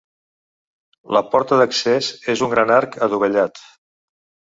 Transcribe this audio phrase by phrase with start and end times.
[1.17, 3.63] La porta d'accés és un gran arc adovellat.